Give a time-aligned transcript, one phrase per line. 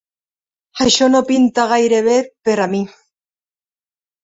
[0.85, 2.17] Això no pinta gaire bé
[2.51, 2.83] per a mi!